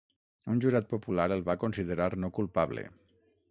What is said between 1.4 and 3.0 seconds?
va considerar no culpable.